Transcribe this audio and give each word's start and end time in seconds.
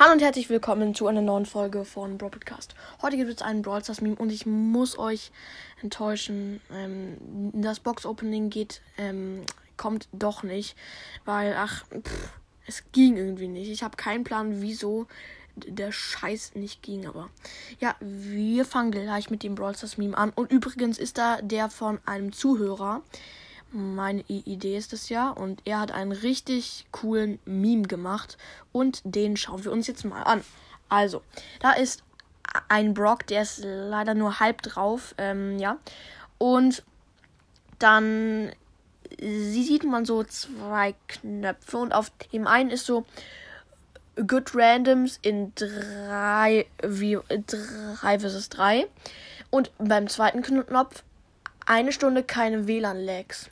Hallo 0.00 0.12
und 0.12 0.22
herzlich 0.22 0.48
willkommen 0.48 0.94
zu 0.94 1.08
einer 1.08 1.22
neuen 1.22 1.44
Folge 1.44 1.84
von 1.84 2.18
Brawl 2.18 2.30
Podcast. 2.30 2.76
Heute 3.02 3.16
gibt 3.16 3.32
es 3.32 3.42
einen 3.42 3.62
Brawl 3.62 3.82
Stars 3.82 4.00
Meme 4.00 4.14
und 4.14 4.30
ich 4.30 4.46
muss 4.46 4.96
euch 4.96 5.32
enttäuschen. 5.82 6.60
Ähm, 6.72 7.16
das 7.52 7.80
Box 7.80 8.06
Opening 8.06 8.48
geht, 8.48 8.80
ähm, 8.96 9.42
kommt 9.76 10.06
doch 10.12 10.44
nicht, 10.44 10.76
weil, 11.24 11.52
ach, 11.58 11.84
pff, 11.86 12.30
es 12.68 12.84
ging 12.92 13.16
irgendwie 13.16 13.48
nicht. 13.48 13.72
Ich 13.72 13.82
habe 13.82 13.96
keinen 13.96 14.22
Plan, 14.22 14.62
wieso 14.62 15.08
der 15.56 15.90
Scheiß 15.90 16.54
nicht 16.54 16.80
ging, 16.80 17.08
aber 17.08 17.28
ja, 17.80 17.96
wir 17.98 18.64
fangen 18.64 18.92
gleich 18.92 19.30
mit 19.30 19.42
dem 19.42 19.56
Brawl 19.56 19.74
Stars 19.74 19.98
Meme 19.98 20.16
an. 20.16 20.30
Und 20.30 20.52
übrigens 20.52 20.98
ist 20.98 21.18
da 21.18 21.42
der 21.42 21.70
von 21.70 21.98
einem 22.06 22.32
Zuhörer. 22.32 23.02
Meine 23.70 24.22
Idee 24.28 24.76
ist 24.76 24.92
es 24.92 25.08
ja. 25.08 25.30
Und 25.30 25.62
er 25.64 25.80
hat 25.80 25.92
einen 25.92 26.12
richtig 26.12 26.86
coolen 26.90 27.38
Meme 27.44 27.82
gemacht. 27.82 28.38
Und 28.72 29.00
den 29.04 29.36
schauen 29.36 29.64
wir 29.64 29.72
uns 29.72 29.86
jetzt 29.86 30.04
mal 30.04 30.22
an. 30.22 30.42
Also, 30.88 31.22
da 31.60 31.72
ist 31.72 32.02
ein 32.68 32.94
Brock, 32.94 33.26
der 33.26 33.42
ist 33.42 33.60
leider 33.62 34.14
nur 34.14 34.40
halb 34.40 34.62
drauf. 34.62 35.14
Ähm, 35.18 35.58
ja. 35.58 35.78
Und 36.38 36.82
dann 37.78 38.52
sieht 39.20 39.84
man 39.84 40.04
so 40.04 40.24
zwei 40.24 40.94
Knöpfe. 41.08 41.78
Und 41.78 41.92
auf 41.92 42.10
dem 42.32 42.46
einen 42.46 42.70
ist 42.70 42.86
so 42.86 43.04
Good 44.26 44.54
Randoms 44.54 45.18
in 45.22 45.52
3 45.54 46.66
wie 46.82 47.18
3 47.28 48.18
vs 48.18 48.48
3. 48.48 48.86
Und 49.50 49.70
beim 49.78 50.08
zweiten 50.08 50.42
Knopf 50.42 51.04
eine 51.66 51.92
Stunde 51.92 52.22
keine 52.22 52.66
WLAN-Lags. 52.66 53.50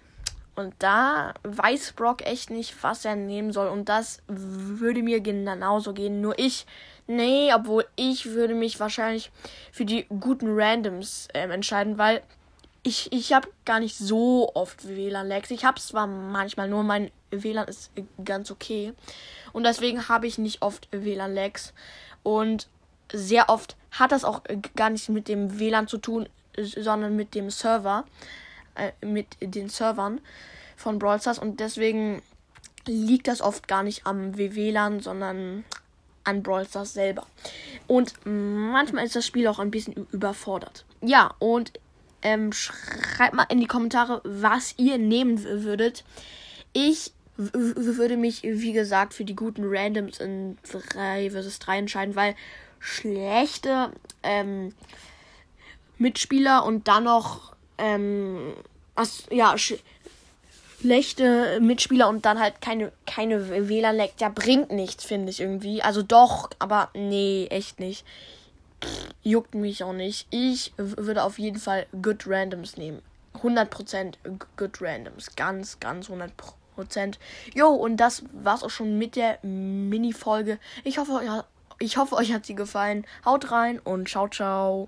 Und 0.56 0.74
da 0.78 1.34
weiß 1.42 1.92
Brock 1.92 2.26
echt 2.26 2.50
nicht, 2.50 2.82
was 2.82 3.04
er 3.04 3.14
nehmen 3.14 3.52
soll. 3.52 3.68
Und 3.68 3.88
das 3.90 4.22
würde 4.26 5.02
mir 5.02 5.20
genauso 5.20 5.92
gehen. 5.92 6.22
Nur 6.22 6.38
ich, 6.38 6.66
nee, 7.06 7.52
obwohl 7.54 7.86
ich 7.94 8.30
würde 8.30 8.54
mich 8.54 8.80
wahrscheinlich 8.80 9.30
für 9.70 9.84
die 9.84 10.06
guten 10.20 10.58
Randoms 10.58 11.28
ähm, 11.34 11.50
entscheiden, 11.50 11.98
weil 11.98 12.22
ich, 12.82 13.12
ich 13.12 13.32
habe 13.32 13.48
gar 13.64 13.80
nicht 13.80 13.98
so 13.98 14.50
oft 14.54 14.88
WLAN-Lags. 14.88 15.50
Ich 15.50 15.64
habe 15.64 15.78
zwar 15.80 16.06
manchmal, 16.06 16.68
nur 16.68 16.84
mein 16.84 17.10
WLAN 17.30 17.68
ist 17.68 17.90
ganz 18.24 18.50
okay. 18.50 18.94
Und 19.52 19.64
deswegen 19.64 20.08
habe 20.08 20.26
ich 20.26 20.38
nicht 20.38 20.62
oft 20.62 20.88
WLAN-Lags. 20.90 21.74
Und 22.22 22.68
sehr 23.12 23.50
oft 23.50 23.76
hat 23.90 24.12
das 24.12 24.24
auch 24.24 24.42
gar 24.74 24.90
nichts 24.90 25.08
mit 25.08 25.28
dem 25.28 25.58
WLAN 25.58 25.86
zu 25.86 25.98
tun, 25.98 26.28
sondern 26.56 27.14
mit 27.14 27.34
dem 27.34 27.50
Server 27.50 28.04
äh, 28.76 28.92
mit 29.04 29.36
den 29.40 29.68
Servern 29.68 30.20
von 30.76 30.98
Brawl 30.98 31.20
Stars 31.20 31.38
und 31.38 31.60
deswegen 31.60 32.22
liegt 32.86 33.28
das 33.28 33.40
oft 33.40 33.68
gar 33.68 33.82
nicht 33.82 34.06
am 34.06 34.36
WWLAN, 34.38 35.00
sondern 35.00 35.64
an 36.24 36.42
Brawl 36.42 36.66
Stars 36.66 36.92
selber. 36.92 37.26
Und 37.86 38.14
manchmal 38.24 39.04
ist 39.04 39.16
das 39.16 39.26
Spiel 39.26 39.46
auch 39.46 39.58
ein 39.58 39.70
bisschen 39.70 40.06
überfordert. 40.12 40.84
Ja, 41.00 41.34
und 41.38 41.72
ähm, 42.22 42.52
schreibt 42.52 43.34
mal 43.34 43.46
in 43.48 43.60
die 43.60 43.66
Kommentare, 43.66 44.20
was 44.24 44.74
ihr 44.76 44.98
nehmen 44.98 45.42
würdet. 45.42 46.04
Ich 46.72 47.12
würde 47.36 48.16
mich, 48.16 48.42
wie 48.42 48.72
gesagt, 48.72 49.14
für 49.14 49.24
die 49.24 49.36
guten 49.36 49.62
Randoms 49.64 50.20
in 50.20 50.56
3 50.70 51.30
vs 51.30 51.58
3 51.58 51.78
entscheiden, 51.78 52.16
weil 52.16 52.34
schlechte 52.78 53.92
ähm, 54.22 54.72
Mitspieler 55.98 56.64
und 56.64 56.88
dann 56.88 57.04
noch 57.04 57.55
ähm, 57.78 58.54
was, 58.94 59.24
ja, 59.30 59.54
schlechte 59.58 61.60
Mitspieler 61.60 62.08
und 62.08 62.24
dann 62.24 62.40
halt 62.40 62.60
keine, 62.60 62.92
keine 63.06 63.68
WLAN-Lag, 63.68 64.10
ja, 64.18 64.28
bringt 64.28 64.70
nichts, 64.70 65.04
finde 65.04 65.30
ich 65.30 65.40
irgendwie. 65.40 65.82
Also 65.82 66.02
doch, 66.02 66.50
aber 66.58 66.90
nee, 66.94 67.46
echt 67.50 67.80
nicht. 67.80 68.04
Pff, 68.82 69.08
juckt 69.22 69.54
mich 69.54 69.84
auch 69.84 69.92
nicht. 69.92 70.26
Ich 70.30 70.72
würde 70.76 71.22
auf 71.22 71.38
jeden 71.38 71.58
Fall 71.58 71.86
Good 72.02 72.26
Randoms 72.26 72.76
nehmen. 72.76 73.02
100% 73.42 74.14
Good 74.56 74.80
Randoms. 74.80 75.36
Ganz, 75.36 75.78
ganz 75.80 76.08
100%. 76.08 77.14
Jo, 77.54 77.68
und 77.68 77.96
das 77.96 78.22
war's 78.32 78.62
auch 78.62 78.70
schon 78.70 78.98
mit 78.98 79.16
der 79.16 79.38
Mini-Folge. 79.42 80.58
Ich 80.84 80.98
hoffe, 80.98 81.44
ich 81.78 81.96
hoffe, 81.96 82.16
euch 82.16 82.32
hat 82.32 82.46
sie 82.46 82.54
gefallen. 82.54 83.06
Haut 83.24 83.50
rein 83.50 83.78
und 83.78 84.08
ciao, 84.08 84.28
ciao. 84.28 84.84